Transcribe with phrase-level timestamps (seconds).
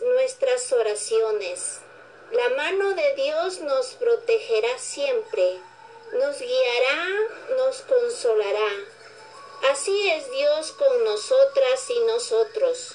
[0.00, 1.80] nuestras oraciones.
[2.30, 5.58] La mano de Dios nos protegerá siempre,
[6.12, 7.08] nos guiará,
[7.56, 8.70] nos consolará.
[9.70, 12.94] Así es Dios con nosotras y nosotros.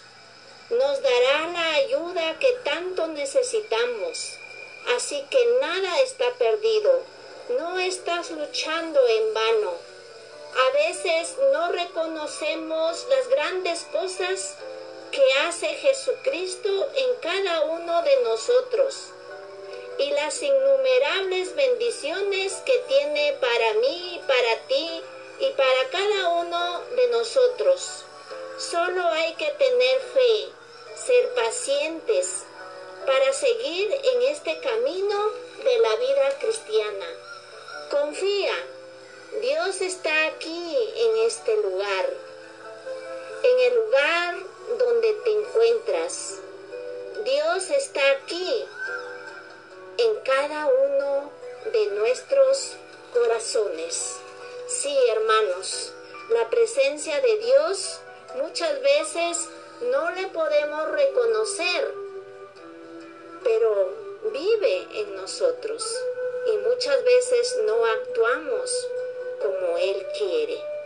[0.70, 4.38] Nos dará la ayuda que tanto necesitamos.
[4.96, 7.04] Así que nada está perdido.
[7.58, 9.74] No estás luchando en vano.
[10.58, 14.56] A veces no reconocemos las grandes cosas
[15.12, 19.14] que hace Jesucristo en cada uno de nosotros
[20.00, 25.02] y las innumerables bendiciones que tiene para mí, para ti
[25.40, 28.04] y para cada uno de nosotros.
[28.58, 30.50] Solo hay que tener fe,
[30.96, 32.44] ser pacientes
[33.06, 35.32] para seguir en este camino
[35.64, 37.06] de la vida cristiana.
[37.90, 38.54] Confía,
[39.42, 42.10] Dios está aquí en este lugar,
[45.68, 46.40] encuentras.
[47.24, 48.66] Dios está aquí
[49.98, 51.32] en cada uno
[51.72, 52.74] de nuestros
[53.14, 54.16] corazones.
[54.68, 55.94] Sí, hermanos,
[56.30, 58.00] la presencia de Dios
[58.42, 59.50] muchas veces
[59.92, 61.94] no le podemos reconocer,
[63.44, 63.94] pero
[64.32, 65.84] vive en nosotros
[66.54, 68.88] y muchas veces no actuamos
[69.42, 70.77] como Él quiere.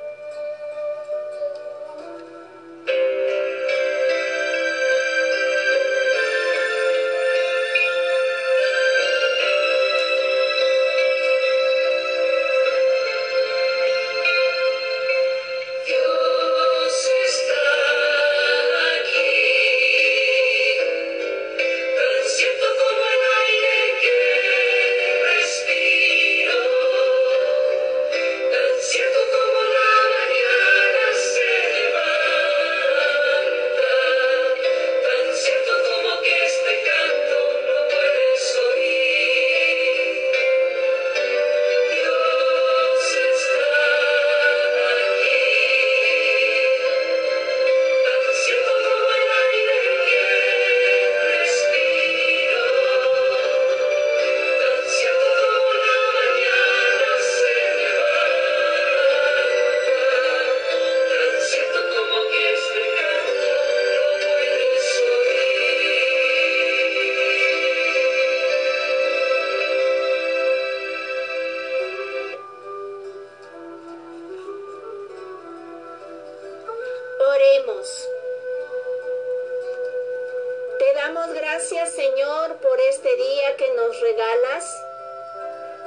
[84.11, 84.83] regalas?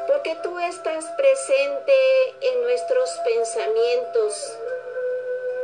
[0.07, 1.95] Porque tú estás presente
[2.41, 4.59] en nuestros pensamientos,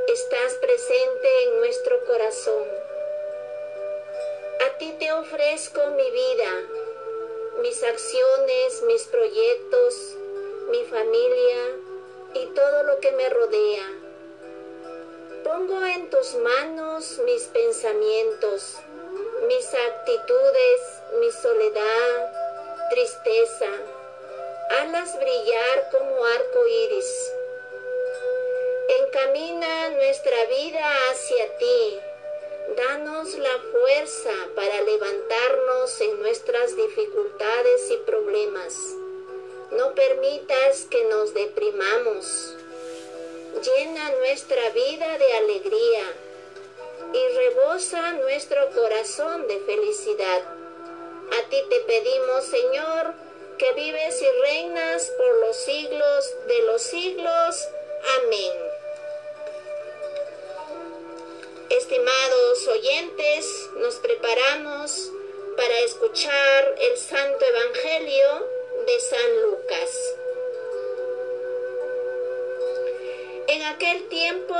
[0.08, 2.64] estás presente en nuestro corazón.
[4.66, 6.50] A ti te ofrezco mi vida,
[7.62, 9.94] mis acciones, mis proyectos,
[10.70, 11.62] mi familia
[12.34, 13.86] y todo lo que me rodea.
[15.44, 18.76] Pongo en tus manos mis pensamientos,
[19.48, 20.80] mis actitudes,
[21.18, 22.39] mi soledad,
[22.90, 23.70] tristeza,
[24.80, 27.32] alas brillar como arco iris.
[28.98, 32.00] Encamina nuestra vida hacia ti.
[32.76, 38.74] Danos la fuerza para levantarnos en nuestras dificultades y problemas.
[39.70, 42.56] No permitas que nos deprimamos.
[43.62, 46.04] Llena nuestra vida de alegría
[47.12, 50.59] y rebosa nuestro corazón de felicidad.
[51.32, 53.14] A ti te pedimos, Señor,
[53.58, 57.68] que vives y reinas por los siglos de los siglos.
[58.18, 58.52] Amén.
[61.70, 65.10] Estimados oyentes, nos preparamos
[65.56, 68.48] para escuchar el Santo Evangelio
[68.86, 70.14] de San Lucas.
[73.46, 74.54] En aquel tiempo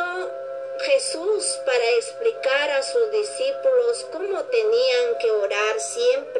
[0.83, 6.40] Jesús, para explicar a sus discípulos cómo tenían que orar siempre,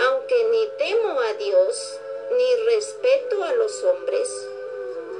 [0.00, 1.98] aunque ni temo a Dios,
[2.30, 4.28] ni respeto a los hombres,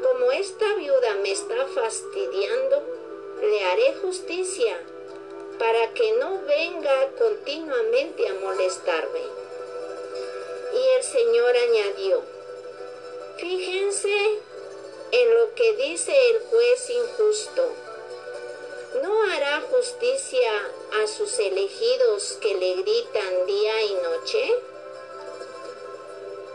[0.02, 2.82] como esta viuda me está fastidiando,
[3.40, 4.80] le haré justicia
[5.58, 9.22] para que no venga continuamente a molestarme.
[10.74, 12.22] Y el Señor añadió,
[13.36, 14.40] fíjense
[15.12, 17.91] en lo que dice el juez injusto.
[19.00, 20.52] ¿No hará justicia
[21.02, 24.54] a sus elegidos que le gritan día y noche?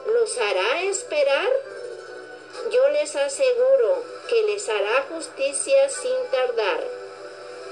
[0.06, 1.50] ¿Los hará esperar?
[2.70, 6.84] Yo les aseguro que les hará justicia sin tardar,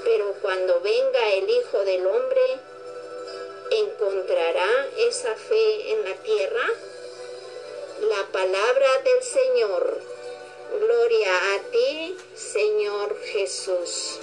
[0.04, 2.58] pero cuando venga el Hijo del Hombre,
[3.70, 6.66] ¿encontrará esa fe en la tierra?
[8.00, 10.00] La palabra del Señor.
[10.80, 14.18] Gloria a ti, Señor Jesús.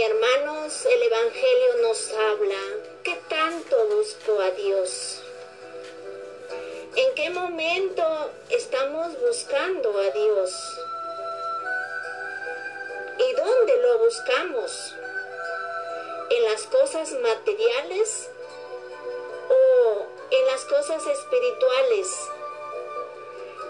[0.00, 2.60] Hermanos, el Evangelio nos habla
[3.02, 5.20] que tanto busco a Dios.
[6.94, 10.52] ¿En qué momento estamos buscando a Dios?
[13.18, 14.94] ¿Y dónde lo buscamos?
[16.30, 18.30] ¿En las cosas materiales
[19.48, 22.06] o en las cosas espirituales?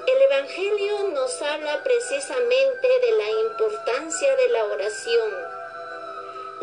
[0.07, 5.48] El Evangelio nos habla precisamente de la importancia de la oración.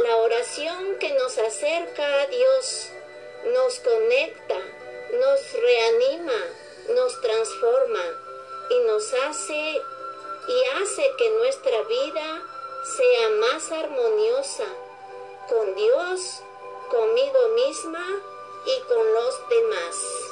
[0.06, 2.90] La oración que nos acerca a Dios,
[3.56, 4.56] nos conecta,
[5.20, 6.40] nos reanima,
[6.94, 8.04] nos transforma
[8.70, 9.82] y nos hace
[10.48, 12.44] y hace que nuestra vida
[12.84, 14.66] sea más armoniosa
[15.50, 16.44] con Dios,
[16.92, 18.06] conmigo misma
[18.68, 20.26] y con los demás.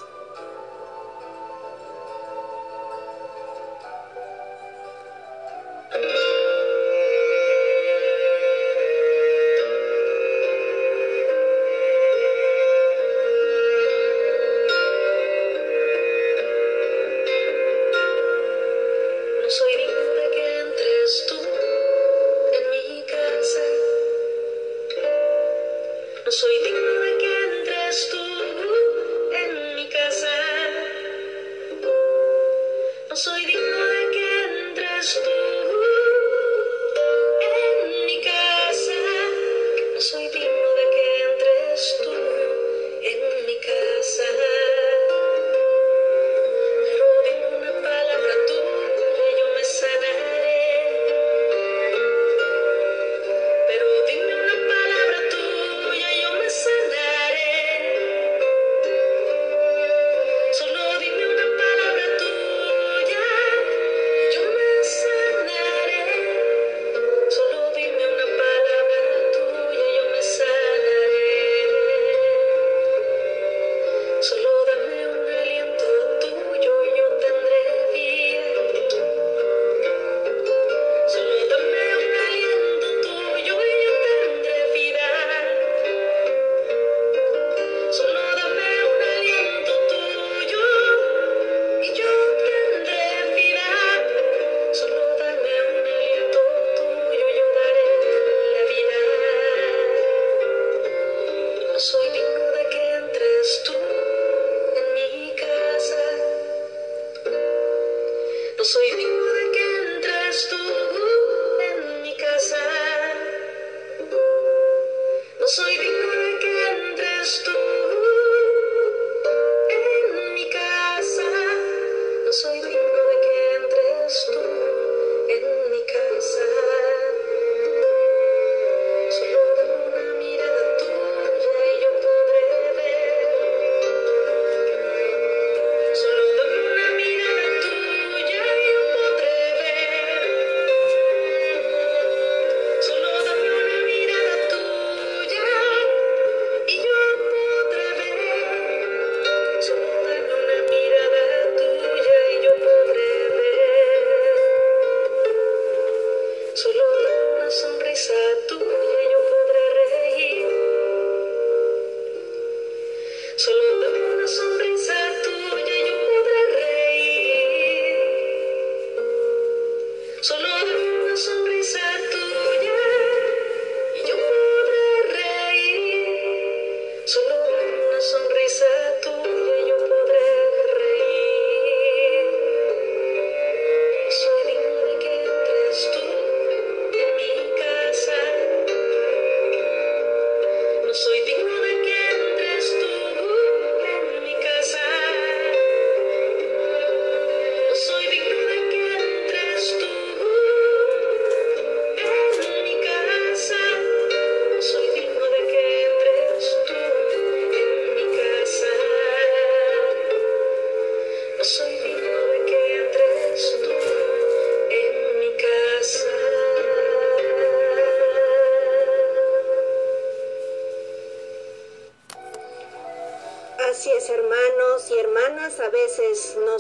[108.64, 109.23] completely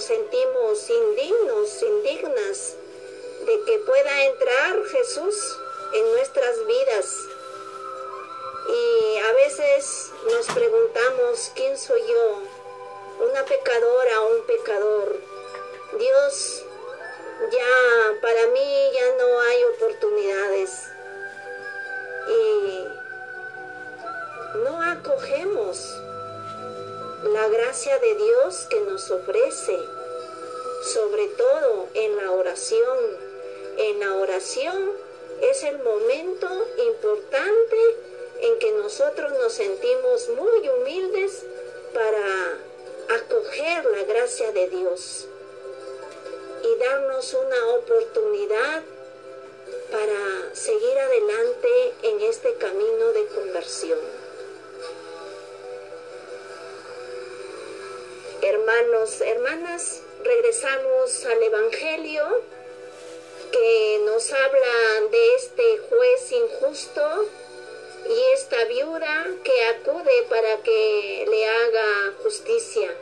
[0.03, 2.75] sentimos indignos, indignas
[3.45, 5.57] de que pueda entrar Jesús
[5.93, 7.15] en nuestras vidas.
[8.67, 12.41] Y a veces nos preguntamos, ¿quién soy yo?
[13.29, 15.15] ¿Una pecadora o un pecador?
[15.98, 16.65] Dios,
[17.51, 20.88] ya para mí ya no hay oportunidades.
[22.27, 22.88] Y
[24.60, 26.01] no acogemos
[27.24, 29.80] la gracia de Dios que nos ofrece,
[30.94, 32.98] sobre todo en la oración.
[33.77, 34.92] En la oración
[35.42, 36.48] es el momento
[36.86, 37.77] importante
[38.42, 41.44] en que nosotros nos sentimos muy humildes
[41.94, 42.58] para
[43.15, 45.27] acoger la gracia de Dios
[46.62, 48.84] y darnos una oportunidad
[49.92, 54.23] para seguir adelante en este camino de conversión.
[58.53, 62.43] Hermanos, hermanas, regresamos al Evangelio
[63.51, 67.29] que nos habla de este juez injusto
[68.07, 72.93] y esta viuda que acude para que le haga justicia.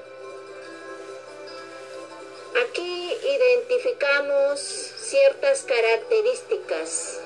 [2.65, 7.19] Aquí identificamos ciertas características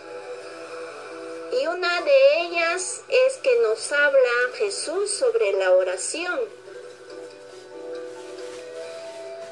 [1.61, 6.64] y una de ellas es que nos habla Jesús sobre la oración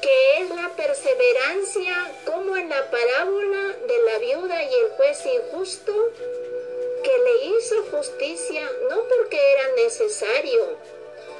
[0.04, 5.94] que es la perseverancia como en la parábola de la viuda y el juez injusto,
[7.02, 10.76] que le hizo justicia no porque era necesario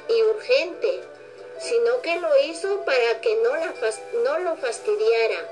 [0.09, 0.99] y urgente,
[1.59, 3.73] sino que lo hizo para que no, la,
[4.23, 5.47] no lo fastidiara.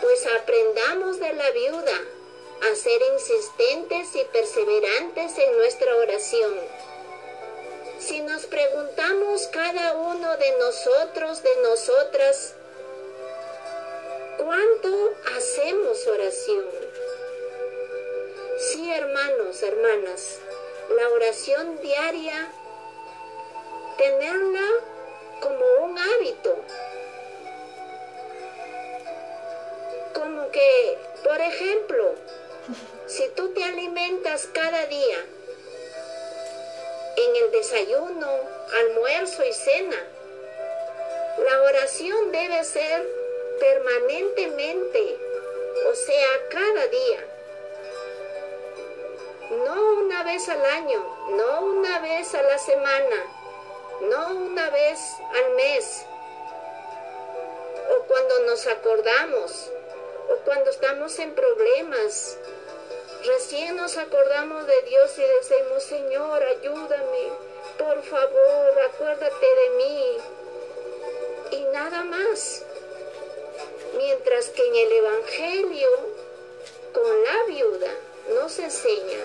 [0.00, 2.00] Pues aprendamos de la viuda
[2.62, 6.60] a ser insistentes y perseverantes en nuestra oración
[8.06, 12.54] si nos preguntamos cada uno de nosotros, de nosotras,
[14.36, 16.66] ¿cuánto hacemos oración?
[18.58, 20.38] Sí, hermanos, hermanas,
[20.90, 22.52] la oración diaria,
[23.96, 24.68] tenerla
[25.40, 26.56] como un hábito.
[30.12, 32.14] Como que, por ejemplo,
[33.06, 35.24] si tú te alimentas cada día
[37.50, 38.30] desayuno,
[38.80, 39.96] almuerzo y cena.
[41.38, 43.06] La oración debe ser
[43.58, 45.18] permanentemente,
[45.90, 47.20] o sea, cada día.
[49.64, 53.16] No una vez al año, no una vez a la semana,
[54.02, 54.98] no una vez
[55.34, 56.06] al mes,
[57.90, 59.70] o cuando nos acordamos,
[60.30, 62.38] o cuando estamos en problemas,
[63.24, 67.32] Recién nos acordamos de Dios y decimos, Señor, ayúdame,
[67.78, 70.16] por favor, acuérdate de mí.
[71.52, 72.64] Y nada más.
[73.96, 75.88] Mientras que en el Evangelio,
[76.92, 77.94] con la viuda,
[78.34, 79.24] nos enseña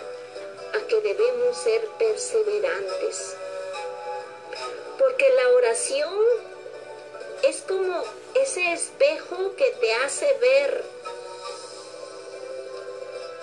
[0.76, 3.36] a que debemos ser perseverantes.
[4.98, 6.24] Porque la oración
[7.44, 8.04] es como
[8.36, 10.84] ese espejo que te hace ver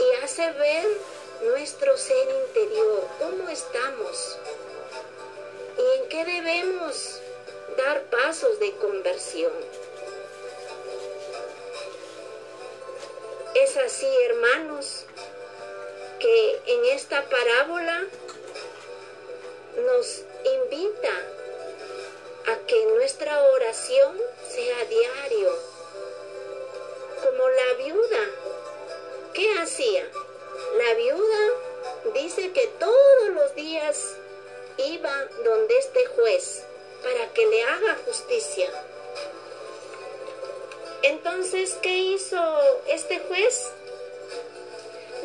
[0.06, 0.86] y hace ver
[1.42, 4.38] nuestro ser interior, cómo estamos
[5.78, 7.20] y en qué debemos
[7.76, 9.52] dar pasos de conversión.
[13.54, 15.04] Es así, hermanos,
[16.20, 18.04] que en esta parábola
[19.84, 21.12] nos invita
[22.46, 24.16] a que nuestra oración
[24.48, 25.58] sea diario,
[27.22, 28.55] como la viuda
[29.36, 30.02] ¿Qué hacía?
[30.78, 31.50] La viuda
[32.14, 34.14] dice que todos los días
[34.78, 36.64] iba donde este juez
[37.02, 38.70] para que le haga justicia.
[41.02, 42.40] Entonces, ¿qué hizo
[42.86, 43.72] este juez?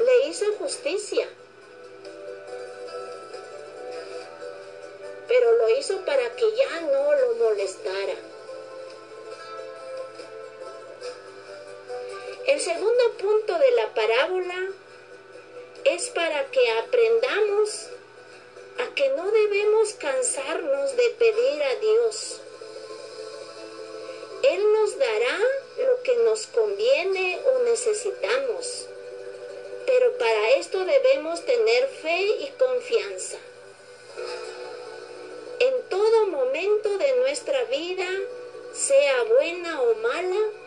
[0.06, 1.30] Le hizo justicia.
[5.26, 8.31] Pero lo hizo para que ya no lo molestara.
[12.52, 14.72] El segundo punto de la parábola
[15.86, 17.88] es para que aprendamos
[18.78, 22.42] a que no debemos cansarnos de pedir a Dios.
[24.44, 25.40] Él nos dará
[25.78, 28.86] lo que nos conviene o necesitamos,
[29.86, 33.38] pero para esto debemos tener fe y confianza.
[35.60, 38.10] En todo momento de nuestra vida,
[38.74, 40.61] sea buena o mala,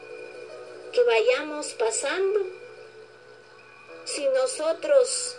[0.95, 2.41] que vayamos pasando,
[4.05, 5.37] si nosotros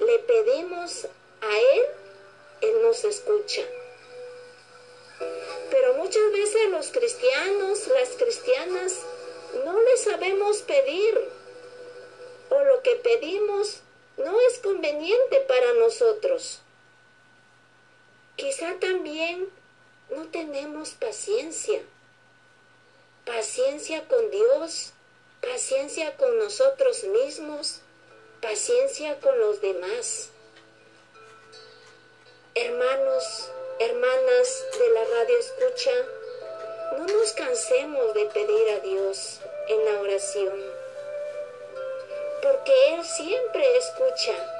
[0.00, 1.04] le pedimos
[1.40, 1.82] a Él,
[2.62, 3.62] Él nos escucha.
[5.70, 8.98] Pero muchas veces los cristianos, las cristianas,
[9.64, 11.30] no le sabemos pedir
[12.50, 13.80] o lo que pedimos
[14.16, 16.62] no es conveniente para nosotros.
[18.34, 19.48] Quizá también
[20.10, 21.80] no tenemos paciencia.
[23.24, 24.92] Paciencia con Dios,
[25.46, 27.80] paciencia con nosotros mismos,
[28.42, 30.30] paciencia con los demás.
[32.54, 35.92] Hermanos, hermanas de la radio escucha,
[36.98, 40.64] no nos cansemos de pedir a Dios en la oración,
[42.42, 44.52] porque Él siempre escucha.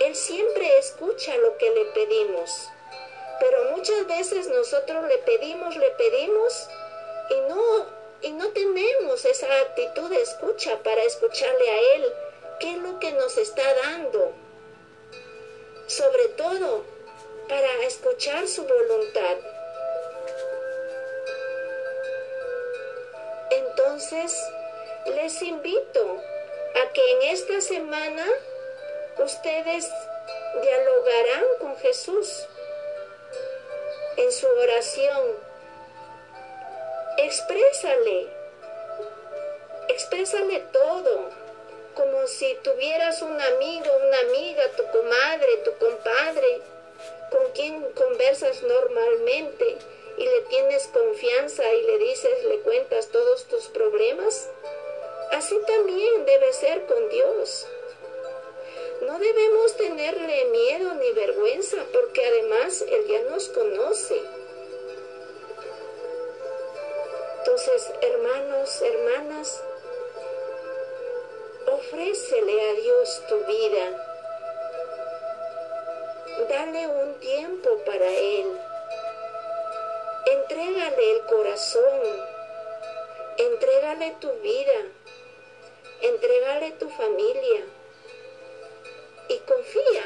[0.00, 2.68] Él siempre escucha lo que le pedimos,
[3.40, 6.68] pero muchas veces nosotros le pedimos, le pedimos
[7.30, 12.12] y no, y no tenemos esa actitud de escucha para escucharle a Él,
[12.60, 14.34] qué es lo que nos está dando
[15.88, 16.84] sobre todo
[17.48, 19.36] para escuchar su voluntad.
[23.50, 24.38] Entonces,
[25.06, 26.22] les invito
[26.74, 28.26] a que en esta semana
[29.16, 29.90] ustedes
[30.60, 32.46] dialogarán con Jesús
[34.18, 35.47] en su oración.
[37.20, 38.28] Exprésale,
[39.88, 41.30] exprésale todo
[41.96, 46.60] como si tuvieras un amigo, una amiga, tu comadre, tu compadre,
[47.32, 49.78] con quien conversas normalmente
[50.16, 53.47] y le tienes confianza y le dices, le cuentas todos
[71.98, 74.06] Ofrécele a Dios tu vida.
[76.48, 78.46] Dale un tiempo para Él.
[80.26, 82.00] Entrégale el corazón.
[83.38, 84.78] Entrégale tu vida.
[86.02, 87.64] Entrégale tu familia.
[89.28, 90.04] Y confía.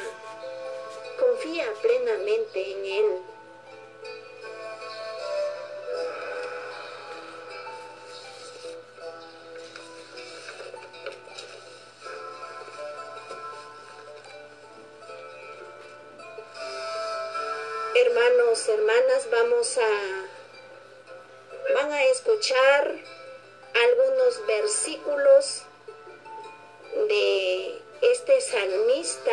[1.21, 3.32] Confía plenamente en Él.
[17.95, 19.91] Hermanos, hermanas, vamos a,
[21.75, 22.95] van a escuchar
[23.75, 25.63] algunos versículos
[27.09, 29.33] de este salmista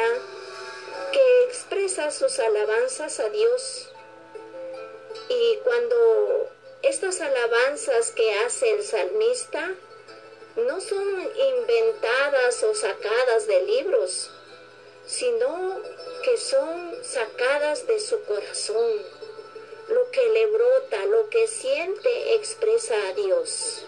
[1.12, 3.91] que expresa sus alabanzas a Dios.
[5.30, 6.50] Y cuando
[6.82, 9.72] estas alabanzas que hace el salmista
[10.56, 14.32] no son inventadas o sacadas de libros,
[15.06, 15.82] sino
[16.23, 18.91] que son sacadas de su corazón.
[19.88, 23.86] Lo que le brota, lo que siente, expresa a Dios.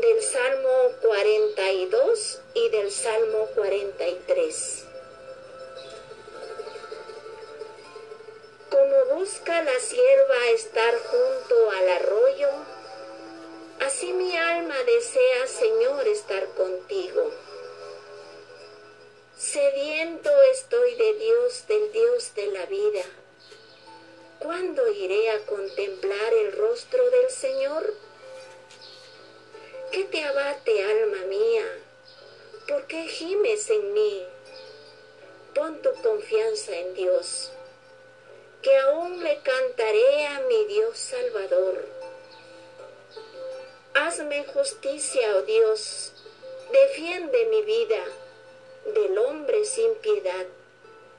[0.00, 4.84] Del Salmo 42 y del Salmo 43.
[8.70, 12.48] Como busca la sierva estar junto al arroyo,
[13.80, 17.30] así mi alma desea, Señor, estar contigo.
[19.52, 23.02] Sediento estoy de Dios, del Dios de la vida.
[24.38, 27.92] ¿Cuándo iré a contemplar el rostro del Señor?
[29.90, 31.66] ¿Qué te abate, alma mía?
[32.66, 34.26] ¿Por qué gimes en mí?
[35.54, 37.52] Pon tu confianza en Dios,
[38.62, 41.84] que aún le cantaré a mi Dios Salvador.
[43.92, 46.12] Hazme justicia, oh Dios,
[46.72, 48.02] defiende mi vida
[48.84, 50.46] del hombre sin piedad,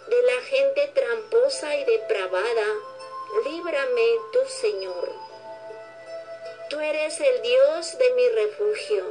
[0.07, 2.65] de la gente tramposa y depravada,
[3.45, 5.09] líbrame tú, Señor.
[6.69, 9.05] Tú eres el Dios de mi refugio.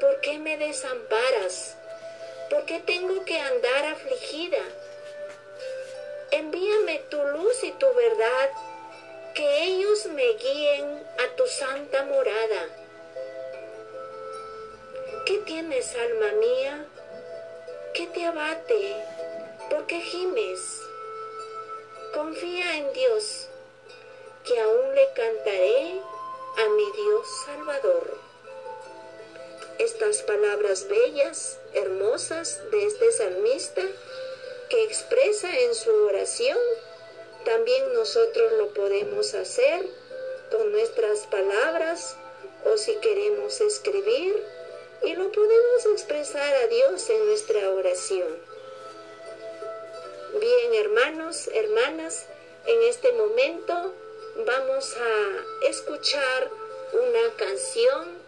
[0.00, 1.76] ¿Por qué me desamparas?
[2.50, 4.62] ¿Por qué tengo que andar afligida?
[6.30, 8.50] Envíame tu luz y tu verdad,
[9.34, 12.68] que ellos me guíen a tu santa morada.
[15.24, 16.86] ¿Qué tienes, alma mía?
[17.96, 18.94] ¿Qué te abate?
[19.70, 20.82] ¿Por qué gimes?
[22.12, 23.48] Confía en Dios,
[24.44, 26.02] que aún le cantaré
[26.58, 28.18] a mi Dios Salvador.
[29.78, 33.80] Estas palabras bellas, hermosas de este salmista,
[34.68, 36.58] que expresa en su oración,
[37.46, 39.86] también nosotros lo podemos hacer
[40.50, 42.14] con nuestras palabras
[42.66, 44.44] o si queremos escribir
[45.06, 48.36] y lo podemos expresar a Dios en nuestra oración.
[50.40, 52.26] Bien, hermanos, hermanas,
[52.66, 53.94] En este momento
[54.44, 56.50] vamos a escuchar
[56.92, 58.18] una canción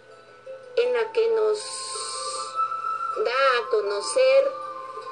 [0.76, 1.58] en la que nos
[3.24, 4.44] da a conocer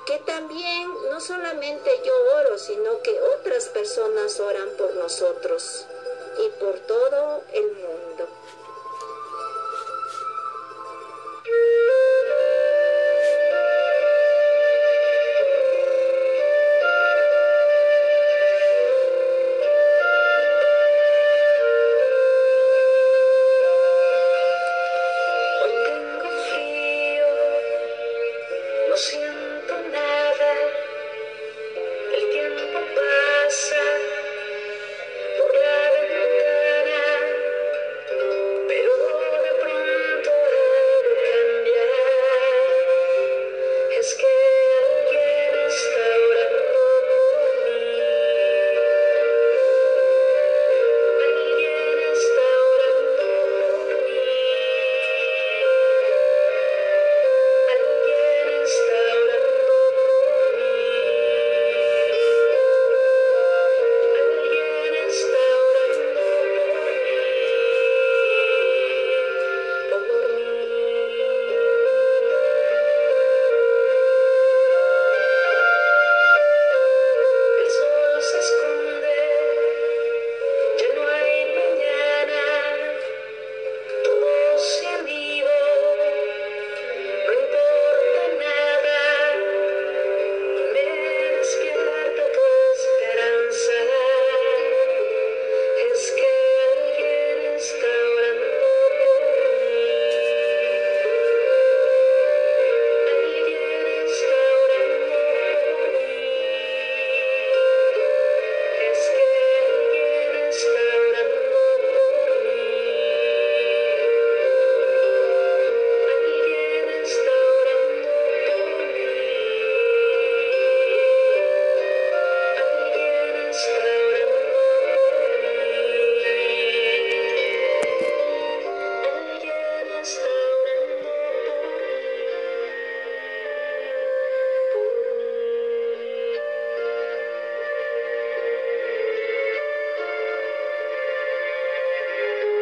[0.06, 5.86] que también no solamente yo oro, sino que otras personas oran por nosotros
[6.38, 8.28] y por todo el mundo.